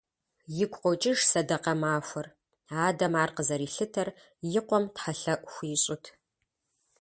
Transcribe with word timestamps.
Игу 0.63 0.77
къокӀыж 0.81 1.19
сэдэкъэ 1.29 1.73
махуэр… 1.81 2.27
Адэм 2.85 3.13
ар 3.23 3.29
къызэрилъытэр 3.35 4.09
и 4.57 4.61
къуэм 4.67 4.85
тхьэлъэӀу 4.93 5.49
хуищӀут. 5.53 6.05